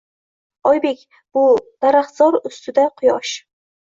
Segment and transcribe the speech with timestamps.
[0.69, 1.03] Oybek—
[1.37, 1.43] bu
[1.85, 3.35] daraxtzor ustida quyosh